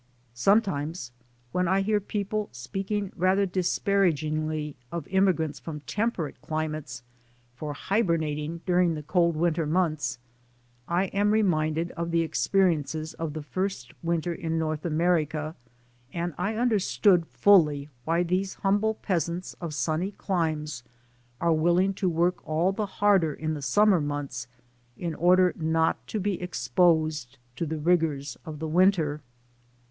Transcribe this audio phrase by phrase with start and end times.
[0.33, 1.11] Sometimes
[1.51, 7.03] when I hear people speak ing rather disparagingly of immigrants from tem perate climates
[7.53, 10.17] for hibernating during the cold winter months,
[10.87, 14.47] I am reminded of the experiences of IN THE AMERICAN STORM 97 the first winter
[14.47, 15.55] in North America
[16.11, 20.81] and I understand fully why these humble peasants of sunny climes
[21.39, 24.47] are willing to work all the harder in the summer months
[24.97, 29.21] in order not to be exposed to the rigors of the winter.